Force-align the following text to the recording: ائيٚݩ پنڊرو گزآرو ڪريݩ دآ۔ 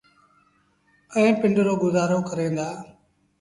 ائيٚݩ 1.15 1.39
پنڊرو 1.41 1.73
گزآرو 1.83 2.19
ڪريݩ 2.29 2.55
دآ۔ 2.57 2.67